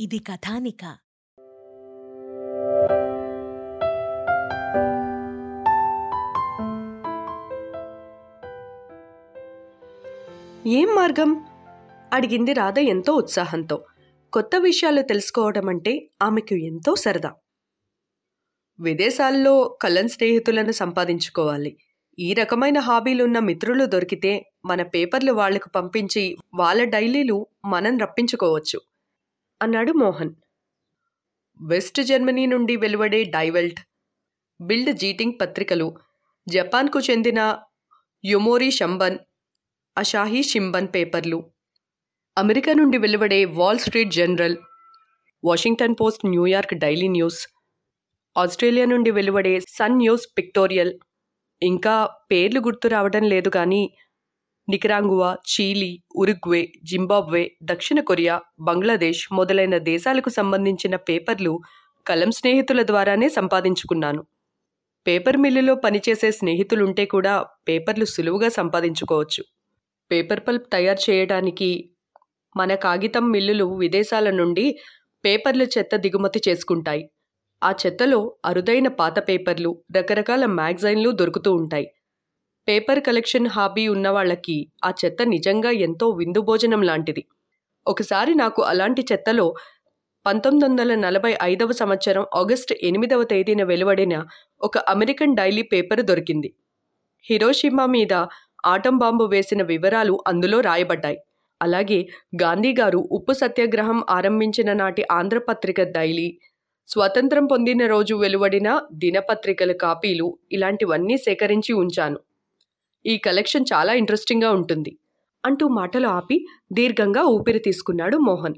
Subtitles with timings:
[0.00, 0.96] ఇది కథానిక.
[10.66, 11.44] ఏం మార్గం?
[12.12, 13.84] అడిగింది రాధ ఎంతో ఉత్సాహంతో.
[14.32, 17.34] కొత్త విషయాలు తెలుసుకోవడం అంటే ఆమెకు ఎంతో సరదా.
[18.80, 21.76] విదేశాల్లో కళ్ళన్ స్నేహితులను సంపాదించుకోవాలి.
[22.18, 26.24] ఈ రకమైన హాబీలున్న మిత్రులు దొరికితే మన పేపర్లు వాళ్ళకు పంపించి
[26.54, 28.78] వాళ్ళ డైలీలు మనం రప్పించుకోవచ్చు
[29.60, 30.32] అన్నాడు మోహన్.
[31.60, 33.80] వెస్ట్ జర్మనీ నుండి వెలువడే డైవెల్ట్
[34.60, 35.88] బిల్డ్ జీటింగ్ పత్రికలు
[36.46, 37.40] జపాన్కు చెందిన
[38.24, 39.18] యుమోరి షంబన్
[39.96, 41.38] అషాహీ షింబన్ పేపర్లు
[42.36, 44.56] అమెరికా నుండి వెలువడే Wall Street Journal
[45.44, 47.40] Washington Post New York Daily News
[48.36, 50.92] Australia నుండి వెలువడే సన్ న్యూస్ పిక్టోరియల్
[51.62, 51.94] ఇంకా
[52.32, 53.82] పేర్లు గుర్తు రావడం లేదు కానీ
[54.68, 61.52] నికరాంగువా చీలీ ఉరుగ్వే జింబాబ్వే దక్షిణ కొరియా బంగ్లాదేశ్ మొదలైన దేశాలకు సంబంధించిన పేపర్లు
[62.06, 64.22] కలం స్నేహితుల ద్వారానే సంపాదించుకున్నాను.
[65.06, 67.34] పేపర్ మిల్లులో పనిచేసే స్నేహితులుంటే కూడా
[67.68, 69.42] పేపర్లు సులువుగా సంపాదించుకోవచ్చు.
[70.10, 71.70] పేపర్ పల్ప్ తయారు చేయడానికి
[72.56, 74.66] మన కాగితం మిల్లులు విదేశాల నుండి
[75.24, 77.02] పేపర్ల చెత్త దిగుమతి చేసుకుంటాయి.
[77.62, 81.86] ఆ చెత్తలో అరుదైన పాత పేపర్లు రకరకాల మ్యాగజైన్లు దొరుకుతూ ఉంటాయి.
[82.68, 87.24] పేపర్ కలెక్షన్ హాబీ ఉన్న వాళ్ళకి ఆ చెత్త నిజంగా ఎంతో విందు భోజనం లాంటిది.
[87.86, 89.54] ఒకసారి నాకు అలాంటి చెత్తలో
[90.26, 94.14] పంతొమ్మిది వందల నలభై ఐదవ సంవత్సరం ఆగస్టు ఎనిమిదవ తేదీన వెలువడిన
[94.60, 96.54] ఒక అమెరికన్ డైలీ పేపర్ దొరికింది.
[97.24, 98.14] హిరోషిమా మీద
[98.66, 101.18] ఆటం బాంబు వేసిన వివరాలు అందులో రాయబడ్డాయి.
[101.62, 102.00] అలాగే
[102.42, 106.28] గాంధీ గారు ఉప్పు సత్యాగ్రహం ఆరంభించిన నాటి ఆంధ్రపత్రిక డైలీ
[106.92, 112.20] స్వతంత్రం పొందిన రోజు వెలువడిన దినపత్రికల కాపీలు ఇలాంటివన్నీ సేకరించి ఉంచాను.
[113.06, 114.98] ఈ కలెక్షన్ చాలా ఇంట్రెస్టింగ్గా ఉంటుంది.
[115.44, 118.54] అంటూ మాటలు ఆపి దీర్ఘంగా ఊపిరి తీసుకున్నాడు మోహన్.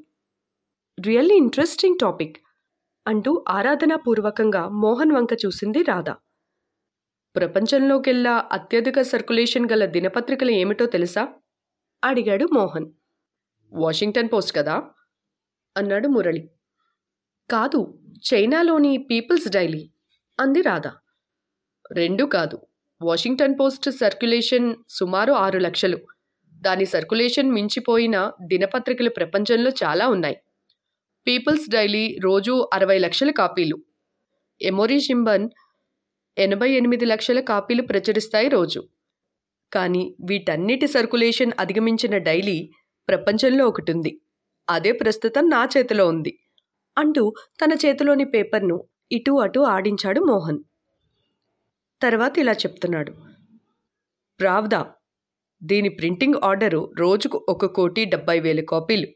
[1.07, 2.37] రియల్లీ ఇంట్రెస్టింగ్ టాపిక్
[3.07, 6.17] అంటూ ఆరాధనాపూర్వకంగా మోహన్ వంక చూసింది రాధా.
[7.37, 11.29] ప్రపంచంలోకెల్లా అత్యధిక సర్కులేషన్ గల దినపత్రికలు ఏమిటో తెలుసా?
[12.05, 12.87] అడిగాడు మోహన్.
[13.73, 14.83] వాషింగ్టన్ పోస్ట్ కదా?
[15.77, 16.51] అన్నాడు మురళి.
[17.53, 17.99] కాదు
[18.35, 19.91] చైనాలోని పీపుల్స్ డైలీ.
[20.41, 20.87] అంది రాధ.
[21.93, 22.59] రెండు కాదు
[23.03, 25.99] వాషింగ్టన్ పోస్ట్ సర్క్యులేషన్ సుమారు ఆరు లక్షలు.
[26.55, 30.37] దాని సర్క్యులేషన్ మించిపోయిన దినపత్రికలు ప్రపంచంలో చాలా ఉన్నాయి.
[31.27, 33.77] పీపుల్స్ డైలీ రోజు అరవై లక్షల కాపీలు.
[34.63, 35.51] ఎమోరీ షింబన్
[36.39, 38.89] ఎనభై ఎనిమిది లక్షల కాపీలు ప్రచురిస్తాయి రోజు.
[39.73, 42.71] కానీ వీటన్నిటి సర్కులేషన్ అధిగమించిన డైలీ
[43.09, 44.21] ప్రపంచంలో ఒకటి ఉంది.
[44.71, 46.39] అదే ప్రస్తుతం నా చేతిలో ఉంది.
[46.99, 50.59] అంటూ తన చేతిలోని పేపర్ను ఇటు అటు ఆడించాడు మోహన్.
[52.03, 53.13] తర్వాత ఇలా చెప్తున్నాడు.
[54.41, 54.93] ప్రావ్దా
[55.63, 59.07] దీని ప్రింటింగ్ ఆర్డరు రోజుకు ఒక కోటి డెబ్బై వేల కాపీలు.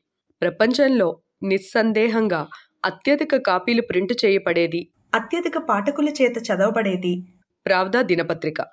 [0.43, 2.49] ప్రపంచంలో నిస్సందేహంగా
[2.85, 4.89] అత్యధిక కాపీలు ప్రింట్ చేయబడేది.
[5.15, 7.25] అత్యధిక పాఠకుల చేత చదవబడేది.
[7.67, 8.67] ప్రావ్దా దినపత్రిక.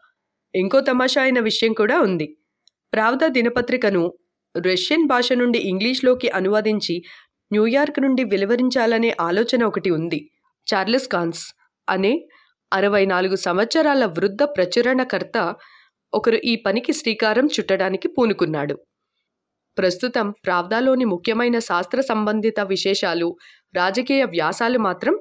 [0.55, 2.37] ఇంకో తమాషా అయిన విషయం కూడా ఉంది.
[2.93, 4.13] ప్రావ్దా దినపత్రికను
[4.57, 7.03] రష్యన్ భాష నుండి ఇంగ్లీష్లోకి అనువదించి
[7.53, 10.19] న్యూయార్క్ నుండి వెలువరించాలనే ఆలోచన ఒకటి ఉంది.
[10.67, 11.43] చార్లెస్ కాన్స్
[11.87, 12.13] అనే
[12.71, 15.37] అరవై నాలుగు సంవత్సరాల వృద్ధ ప్రచురణకర్త
[16.13, 18.75] ఒకరు ఈ పనికి శ్రీకారం చుట్టడానికి పూనుకున్నాడు.
[19.77, 23.27] ప్రస్తుతం ప్రావ్దాలోని ముఖ్యమైన శాస్త్ర సంబంధిత విశేషాలు
[23.75, 25.15] రాజకీయ వ్యాసాలు మాత్రం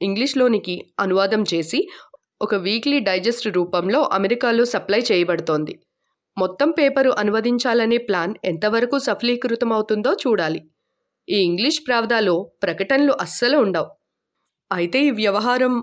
[0.00, 1.80] ఇంగ్లీష్లోనికి అనువాదం చేసి
[2.42, 5.74] ఒక వీక్లీ డైజెస్ట్ రూపంలో అమెరికాలో సప్లై చేయబడుతోంది.
[6.36, 10.60] మొత్తం పేపరు అనువదించాలనే ప్లాన్ ఎంతవరకు సఫలీకృతమవుతుందో చూడాలి.
[11.30, 13.88] ఈ ఇంగ్లీష్ ప్రావదాలో ప్రకటనలు అస్సలు ఉండవు.
[14.70, 15.74] అయితే ఈ వ్యవహారం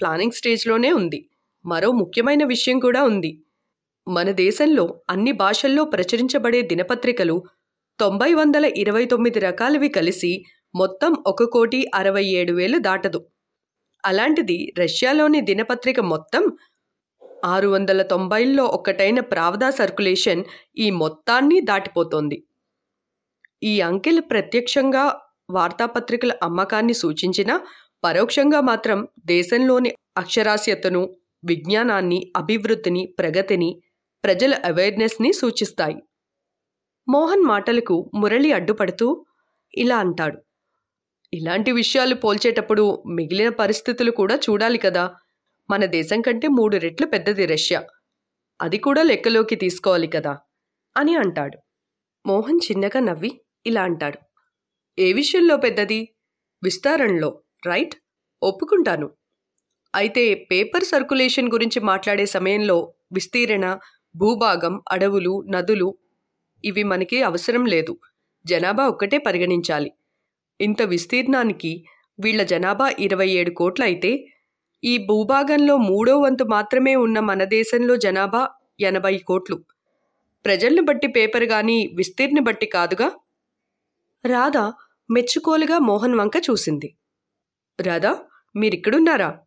[0.00, 1.20] ప్లానింగ్ స్టేజ్లోనే ఉంది.
[1.64, 3.30] మరో ముఖ్యమైన విషయం కూడా ఉంది.
[4.06, 7.36] మన దేశంలో అన్ని భాషల్లో ప్రచురించబడే దినపత్రికలు
[7.98, 10.32] తొంభై వందల ఇరవై తొమ్మిది రకాలవి కలిసి
[10.74, 13.20] మొత్తం ఒక కోటి అరవై ఏడు వేలు దాటదు.
[14.04, 16.44] అలాంటిది రష్యాలోని దినపత్రిక మొత్తం
[17.44, 20.42] ఆరు వందల తొంభైల్లో ఒకటైన ప్రావదా సర్కులేషన్
[20.78, 22.38] ఈ మొత్తాన్ని దాటిపోతోంది.
[23.62, 25.04] ఈ అంకెలు ప్రత్యక్షంగా
[25.50, 27.60] వార్తాపత్రికల అమ్మకాన్ని సూచించినా
[28.04, 31.02] పరోక్షంగా మాత్రం దేశంలోని అక్షరాస్యతను
[31.44, 33.70] విజ్ఞానాన్ని అభివృద్ధిని ప్రగతిని
[34.24, 35.98] ప్రజల అవేర్నెస్ని సూచిస్తాయి.
[37.08, 39.26] మోహన్ మాటలకు మురళి అడ్డుపడుతూ
[39.74, 40.38] ఇలా అంటాడు.
[41.32, 45.04] ఇలాంటి విషయాలు పోల్చేటప్పుడు మిగిలిన పరిస్థితులు కూడా చూడాలి కదా.
[45.70, 47.80] మన దేశం కంటే మూడు రెట్లు పెద్దది రష్యా.
[48.60, 50.38] అది కూడా లెక్కలోకి తీసుకోవాలి కదా
[50.96, 51.58] అని అంటాడు.
[52.26, 53.30] మోహన్ చిన్నగా నవ్వి
[53.66, 54.18] ఇలా అంటాడు.
[54.98, 56.08] ఏ విషయంలో పెద్దది?
[56.62, 57.94] విస్తారంలో రైట్?
[58.42, 59.10] ఒప్పుకుంటాను.
[59.94, 63.78] అయితే పేపర్ సర్కులేషన్ గురించి మాట్లాడే సమయంలో విస్తీరణ
[64.16, 65.98] భూభాగం అడవులు నదులు
[66.64, 67.96] ఇవి మనకి అవసరం లేదు.
[68.46, 69.92] జనాభా ఒక్కటే పరిగణించాలి.
[70.60, 71.84] ఇంత విస్తీర్ణానికి
[72.20, 74.26] వీళ్ళ జనాభా ఇరవై ఏడు కోట్లయితే
[74.84, 78.48] ఈ భూభాగంలో మూడో వంతు మాత్రమే ఉన్న మన దేశంలో జనాభా
[78.80, 79.56] ఎనభై కోట్లు.
[80.44, 83.10] ప్రజల్ని బట్టి పేపర్ కానీ విస్తీర్ణి బట్టి కాదుగా?
[84.24, 84.56] రాధ
[85.10, 86.94] మెచ్చుకోలుగా మోహన్ వంక చూసింది.
[87.80, 88.18] రాధా
[88.56, 89.38] మీరిక్కడున్నారా?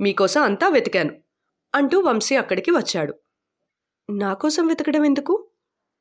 [0.00, 1.14] మీకోసం అంతా వెతికాను
[1.74, 3.14] అంటూ వంశీ అక్కడికి వచ్చాడు.
[4.10, 5.50] నాకోసం వెతకడం ఎందుకు?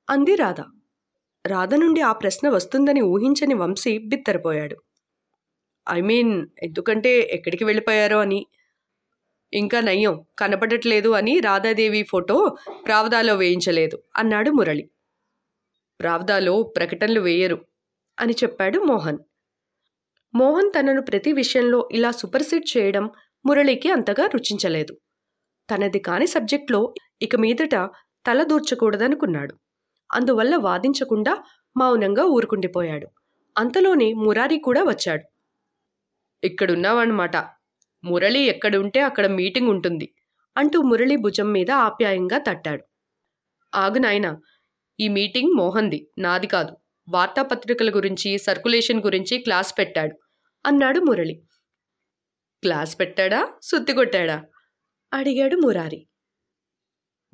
[0.10, 0.62] అంది రాధ.
[1.48, 4.76] రాధ నుండి ఆ ప్రశ్న వస్తుందని ఊహించని వంశీ బిత్తరపోయాడు.
[5.90, 8.48] ఐ మీన్ ఎందుకంటే ఎక్కడికి వెళ్ళిపోయారో అని.
[9.54, 14.90] ఇంకా నయ్యం కనపడట్లేదు అని రాధాదేవి ఫోటో ప్రావదాలో వేయించలేదు అన్నాడు మురళి.
[16.00, 17.67] ప్రావదాలో ప్రకటనలు వేయరు.
[18.20, 19.18] అని చెప్పాడు మోహన్.
[20.36, 23.10] మోహన్ తనను ప్రతి విషయంలో ఇలా సూపర్సీడ్ చేయడం
[23.46, 24.98] మురళికి అంతగా రుచించలేదు.
[25.70, 27.76] తనది కాని సబ్జెక్ట్లో ఇక మీదట
[28.26, 29.56] తల దూర్చకూడదనుకున్నాడు.
[30.14, 31.44] అందువల్ల వాదించకుండా
[31.78, 33.08] మౌనంగా ఊరుకుండిపోయాడు.
[33.58, 35.26] అంతలోనే మురారి కూడా వచ్చాడు.
[36.44, 37.38] ఇక్కడున్నావన్నమాట.
[38.04, 40.14] మురళి ఎక్కడుంటే అక్కడ మీటింగ్ ఉంటుంది
[40.58, 42.84] అంటూ మురళి భుజం మీద ఆప్యాయంగా తట్టాడు.
[43.76, 44.42] ఆగు నాయనా
[45.00, 46.78] ఈ మీటింగ్ మోహన్ది నాది కాదు.
[47.10, 50.16] వార్తాపత్రికల గురించి సర్కులేషన్ గురించి క్లాస్ పెట్టాడు.
[50.66, 51.34] అన్నాడు మురళి.
[52.62, 53.54] క్లాస్ పెట్టాడా?
[53.62, 54.46] సుత్తి కొట్టాడా?
[55.14, 56.08] అడిగాడు మురారి.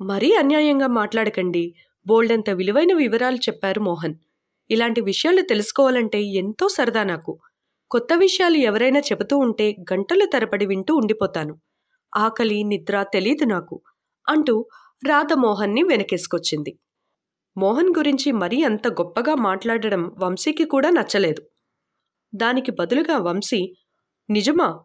[0.00, 1.74] మరీ అన్యాయంగా మాట్లాడకండి.
[2.06, 4.14] బోల్డంత విలువైన వివరాలు చెప్పారు మోహన్.
[4.70, 7.40] ఇలాంటి విషయాలు తెలుసుకోవాలంటే ఎంతో సరదా నాకు.
[7.90, 11.60] కొత్త విషయాలు ఎవరైనా చెబుతూ ఉంటే గంటల తరబడి వింటూ ఉండిపోతాను.
[12.16, 13.82] ఆకలి నిద్ర తెలీదు నాకు
[14.28, 14.68] అంటూ
[15.08, 16.78] రాధ మోహన్ని వెనకేసుకొచ్చింది.
[17.56, 21.42] మోహన్ గురించి మరీ అంత గొప్పగా మాట్లాడడం వంశీకి కూడా నచ్చలేదు.
[22.34, 23.74] దానికి బదులుగా వంశీ
[24.30, 24.80] నిజమా?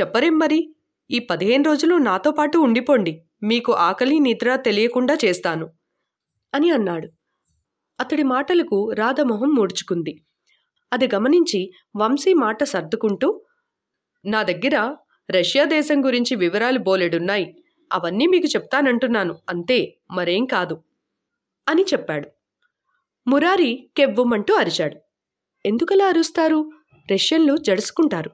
[0.00, 0.74] చెప్పరేం మరి?
[1.10, 3.24] ఈ పదిహేను రోజులు నాతో పాటు ఉండిపోండి.
[3.42, 5.70] మీకు ఆకలి నిద్ర తెలియకుండా చేస్తాను
[6.54, 7.08] అని అన్నాడు.
[8.00, 10.22] అతడి మాటలకు రాధమొహం మూడ్చుకుంది.
[10.92, 13.44] అది గమనించి వంశీ మాట సర్దుకుంటూ
[14.24, 14.96] నా దగ్గర
[15.30, 17.56] రష్యా దేశం గురించి వివరాలు బోలెడున్నాయి.
[17.92, 19.38] అవన్నీ మీకు చెప్తానంటున్నాను.
[19.48, 20.82] అంతే మరేం కాదు.
[21.68, 22.28] అని చెప్పాడు.
[23.26, 24.96] మురారి కెవ్వుమంటూ అరిచాడు.
[25.66, 26.70] ఎందుకలా అరుస్తారు?
[27.12, 28.30] రష్యన్లు జడుసుకుంటారు.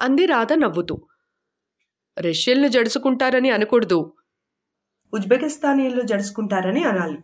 [0.00, 1.08] అంది రాధ నవ్వుతూ.
[2.18, 4.14] రష్యన్లు జడుసుకుంటారని అనకూడదు.
[5.14, 7.18] ఉజ్బెకిస్తానీయులు జడుచుకుంటారని అనాలి.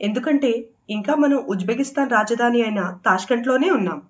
[0.00, 4.02] ఎందుకంటే ఇంకా మనం ఉజ్బెకిస్తాన్ రాజధాని అయిన తాష్కంట్లోనే ఉన్నాం.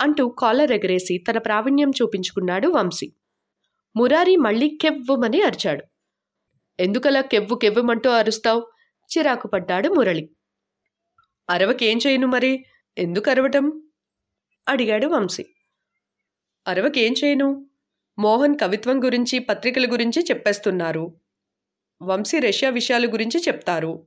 [0.00, 3.12] అంటూ కాలర్ ఎగరేసి తన ప్రావీణ్యం చూపించుకున్నాడు వంశీ.
[3.96, 5.84] మురారి మళ్ళీ కెవ్వుమని అరిచాడు.
[6.80, 8.75] ఎందుకలా కెవ్వు కెవ్వుమంటూ అరుస్తావు?
[9.10, 10.30] చిరాకు పడ్డాడు మురళి.
[11.50, 12.64] అరవకేం చేయను మరి?
[12.98, 13.82] ఎందుకు అరవటం?
[14.68, 15.46] అడిగాడు వంశీ.
[16.68, 17.66] అరవకేం చేయను?
[18.18, 21.20] మోహన్ కవిత్వం గురించి పత్రికల గురించి చెప్పేస్తున్నారు.
[22.02, 24.06] వంశీ రష్యా విషయాల గురించి చెప్తారు.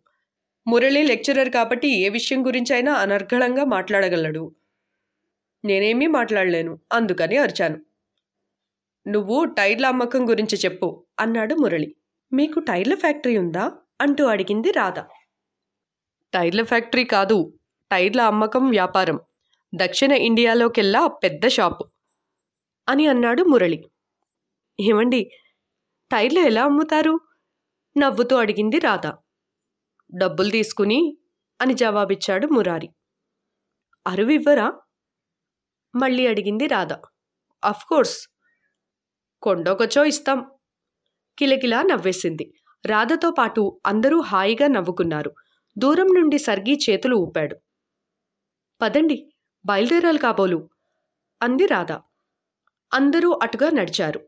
[0.68, 4.56] మురళి లెక్చరర్ కాబట్టి ఏ విషయం గురించి అయినా అనర్ఘళంగా మాట్లాడగలడు.
[5.66, 7.86] నేనేమీ మాట్లాడలేను అందుకని అరిచాను.
[9.08, 11.96] నువ్వు టైర్ల అమ్మకం గురించి చెప్పు అన్నాడు మురళి.
[12.34, 13.72] మీకు టైర్ల ఫ్యాక్టరీ ఉందా?
[14.02, 15.00] అంటూ అడిగింది రాధ.
[16.34, 17.60] టైర్ల ఫ్యాక్టరీ కాదు
[17.92, 19.20] టైర్ల అమ్మకం వ్యాపారం.
[19.76, 21.90] దక్షిణ ఇండియాలోకెల్లా పెద్ద షాపు.
[22.90, 23.90] అని అన్నాడు మురళి.
[24.80, 25.32] ఏమండి
[26.12, 27.20] టైర్లు ఎలా అమ్ముతారు?
[27.98, 29.08] నవ్వుతూ అడిగింది రాధ.
[30.18, 31.18] డబ్బులు తీసుకుని
[31.62, 32.90] అని జవాబిచ్చాడు మురారి.
[34.08, 34.74] అరువివ్వరా?
[35.96, 36.94] మళ్ళీ అడిగింది రాధ.
[37.88, 38.28] కోర్స్.
[39.42, 40.52] కొండొకచో ఇస్తాం.
[41.40, 42.54] కిలకిలా నవ్వేసింది.
[42.86, 45.34] రాధతో పాటు అందరూ హాయిగా నవ్వుకున్నారు.
[45.78, 47.56] దూరం నుండి సర్గి చేతులు ఊపాడు.
[48.82, 49.34] పదండి
[49.66, 50.70] బయలుదేరాలి కాబోలు
[51.42, 51.92] అంది రాధ.
[52.94, 54.26] అందరూ అటుగా నడిచారు.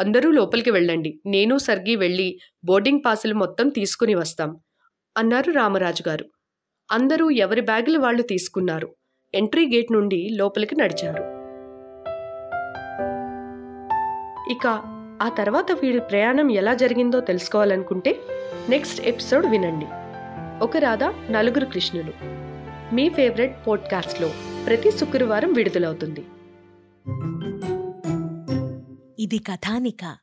[0.00, 1.20] అందరూ లోపలికి వెళ్ళండి.
[1.26, 4.60] నేను సర్గి వెళ్ళి బోర్డింగ్ పాసులు మొత్తం తీసుకుని వస్తాం
[5.16, 6.24] అన్నారు రామరాజు గారు.
[6.90, 8.94] అందరూ ఎవరి బ్యాగులు వాళ్ళు తీసుకున్నారు.
[9.34, 11.40] ఎంట్రీ గేట్ నుండి లోపలికి నడిచారు.
[14.52, 18.20] ఇక ఆ తర్వాత వీడి ప్రయాణం ఎలా జరిగిందో తెలుసుకోవాలనుకుంటే
[18.68, 19.86] నెక్స్ట్ ఎపిసోడ్ వినండి.
[20.64, 22.12] ఒక రాధ నలుగురు కృష్ణులు.
[22.94, 24.30] మీ ఫేవరెట్ పోడ్కాస్ట్లో
[24.66, 26.20] ప్రతి శుక్రవారం విడుదలవుతుంది.
[29.22, 30.16] ఇది కథానిక.